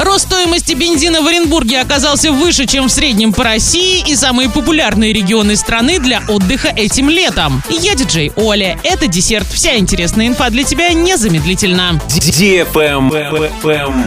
Рост 0.00 0.28
стоимости 0.28 0.72
бензина 0.72 1.20
в 1.20 1.26
Оренбурге 1.26 1.78
оказался 1.78 2.32
выше, 2.32 2.64
чем 2.64 2.88
в 2.88 2.90
среднем 2.90 3.34
по 3.34 3.44
России 3.44 4.02
и 4.08 4.16
самые 4.16 4.48
популярные 4.48 5.12
регионы 5.12 5.56
страны 5.56 5.98
для 5.98 6.22
отдыха 6.26 6.68
этим 6.68 7.10
летом. 7.10 7.62
Я 7.68 7.94
диджей 7.94 8.32
Оля. 8.34 8.78
Это 8.82 9.08
десерт. 9.08 9.46
Вся 9.52 9.76
интересная 9.76 10.28
инфа 10.28 10.48
для 10.48 10.64
тебя 10.64 10.94
незамедлительно. 10.94 12.00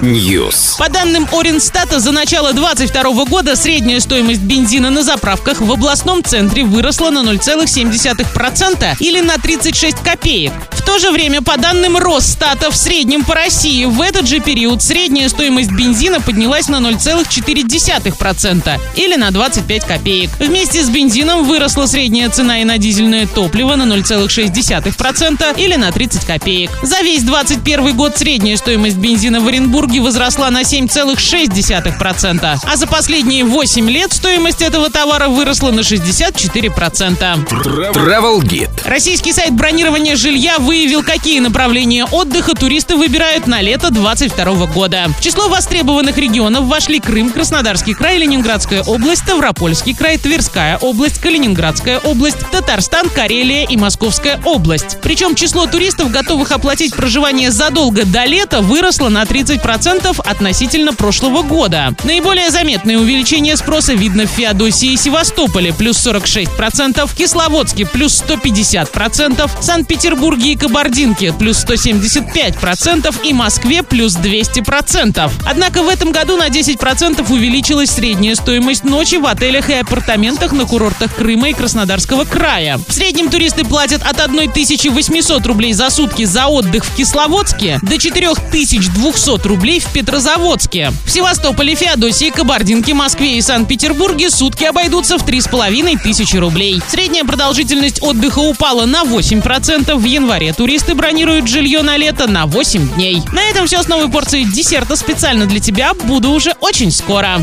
News. 0.01 0.79
По 0.79 0.89
данным 0.89 1.27
Оренстата, 1.31 1.99
за 1.99 2.11
начало 2.11 2.53
2022 2.53 3.25
года 3.25 3.55
средняя 3.55 3.99
стоимость 3.99 4.41
бензина 4.41 4.89
на 4.89 5.03
заправках 5.03 5.61
в 5.61 5.71
областном 5.71 6.23
центре 6.23 6.63
выросла 6.63 7.11
на 7.11 7.19
0,7% 7.19 8.95
или 8.99 9.21
на 9.21 9.37
36 9.37 9.97
копеек. 9.97 10.53
В 10.71 10.81
то 10.81 10.97
же 10.97 11.11
время, 11.11 11.43
по 11.43 11.55
данным 11.57 11.97
Росстата, 11.97 12.71
в 12.71 12.75
среднем 12.75 13.23
по 13.23 13.35
России 13.35 13.85
в 13.85 14.01
этот 14.01 14.27
же 14.27 14.39
период 14.39 14.81
средняя 14.81 15.29
стоимость 15.29 15.69
бензина 15.69 15.82
поднялась 16.25 16.69
на 16.69 16.77
0,4% 16.77 18.79
или 18.95 19.15
на 19.15 19.31
25 19.31 19.83
копеек. 19.83 20.29
Вместе 20.39 20.81
с 20.83 20.89
бензином 20.89 21.45
выросла 21.45 21.87
средняя 21.87 22.29
цена 22.29 22.61
и 22.61 22.63
на 22.63 22.77
дизельное 22.77 23.27
топливо 23.27 23.75
на 23.75 23.83
0,6% 23.83 25.59
или 25.59 25.75
на 25.75 25.91
30 25.91 26.25
копеек. 26.25 26.71
За 26.81 27.01
весь 27.01 27.23
2021 27.23 27.95
год 27.95 28.17
средняя 28.17 28.55
стоимость 28.57 28.95
бензина 28.95 29.41
в 29.41 29.47
Оренбурге 29.47 29.99
возросла 29.99 30.49
на 30.51 30.61
7,6%, 30.61 32.59
а 32.63 32.77
за 32.77 32.87
последние 32.87 33.43
8 33.43 33.89
лет 33.89 34.13
стоимость 34.13 34.61
этого 34.61 34.89
товара 34.89 35.27
выросла 35.27 35.71
на 35.71 35.81
64%. 35.81 37.93
Travel 37.93 38.41
Guide. 38.41 38.69
Российский 38.85 39.33
сайт 39.33 39.53
бронирования 39.53 40.15
жилья 40.15 40.59
выявил, 40.59 41.03
какие 41.03 41.39
направления 41.39 42.05
отдыха 42.05 42.55
туристы 42.55 42.95
выбирают 42.95 43.47
на 43.47 43.61
лето 43.61 43.91
2022 43.91 44.67
года. 44.67 45.07
В 45.19 45.21
число 45.21 45.49
востребованных 45.49 45.72
регионов 45.73 46.65
вошли 46.65 46.99
Крым, 46.99 47.31
Краснодарский 47.31 47.93
край, 47.93 48.17
Ленинградская 48.17 48.83
область, 48.83 49.23
Ставропольский 49.23 49.95
край, 49.95 50.17
Тверская 50.17 50.77
область, 50.77 51.19
Калининградская 51.19 51.99
область, 51.99 52.37
Татарстан, 52.51 53.09
Карелия 53.09 53.65
и 53.65 53.75
Московская 53.75 54.39
область. 54.45 54.97
Причем 55.01 55.35
число 55.35 55.65
туристов, 55.65 56.11
готовых 56.11 56.51
оплатить 56.51 56.95
проживание 56.95 57.49
задолго 57.49 58.05
до 58.05 58.25
лета, 58.25 58.61
выросло 58.61 59.09
на 59.09 59.23
30% 59.23 60.21
относительно 60.23 60.93
прошлого 60.93 61.41
года. 61.41 61.95
Наиболее 62.03 62.51
заметное 62.51 62.97
увеличение 62.97 63.57
спроса 63.57 63.93
видно 63.93 64.25
в 64.25 64.29
Феодосии 64.29 64.91
и 64.91 64.97
Севастополе 64.97 65.73
плюс 65.73 66.05
46%, 66.05 67.09
Кисловодске 67.15 67.85
плюс 67.85 68.23
150%, 68.27 69.49
Санкт-Петербурге 69.61 70.53
и 70.53 70.55
Кабардинке 70.55 71.33
плюс 71.33 71.65
175% 71.65 73.15
и 73.23 73.33
Москве 73.33 73.81
плюс 73.81 74.15
200%. 74.15 75.31
Однако 75.53 75.83
в 75.83 75.87
этом 75.87 76.11
году 76.11 76.35
на 76.35 76.47
10% 76.47 77.31
увеличилась 77.31 77.91
средняя 77.91 78.33
стоимость 78.33 78.85
ночи 78.85 79.17
в 79.17 79.27
отелях 79.27 79.69
и 79.69 79.73
апартаментах 79.73 80.51
на 80.51 80.65
курортах 80.65 81.13
Крыма 81.13 81.49
и 81.49 81.53
Краснодарского 81.53 82.25
края. 82.25 82.79
В 82.87 82.91
среднем 82.91 83.29
туристы 83.29 83.63
платят 83.63 84.01
от 84.01 84.19
1800 84.19 85.45
рублей 85.45 85.73
за 85.73 85.91
сутки 85.91 86.25
за 86.25 86.47
отдых 86.47 86.83
в 86.83 86.95
Кисловодске 86.95 87.77
до 87.83 87.99
4200 87.99 89.47
рублей 89.47 89.79
в 89.79 89.93
Петрозаводске. 89.93 90.91
В 91.05 91.11
Севастополе, 91.11 91.75
Феодосии, 91.75 92.31
Кабардинке, 92.31 92.95
Москве 92.95 93.37
и 93.37 93.41
Санкт-Петербурге 93.41 94.31
сутки 94.31 94.63
обойдутся 94.63 95.19
в 95.19 95.23
3500 95.23 96.33
рублей. 96.39 96.81
Средняя 96.87 97.25
продолжительность 97.25 98.01
отдыха 98.01 98.39
упала 98.39 98.87
на 98.87 99.03
8%. 99.03 99.95
В 99.97 100.03
январе 100.03 100.51
туристы 100.53 100.95
бронируют 100.95 101.47
жилье 101.47 101.83
на 101.83 101.95
лето 101.95 102.27
на 102.27 102.47
8 102.47 102.95
дней. 102.95 103.21
На 103.31 103.43
этом 103.43 103.67
все 103.67 103.83
с 103.83 103.87
новой 103.87 104.09
порцией 104.09 104.45
десерта 104.45 104.95
специально 104.95 105.42
для 105.45 105.59
тебя. 105.59 105.93
Буду 105.93 106.31
уже 106.31 106.53
очень 106.59 106.91
скоро. 106.91 107.39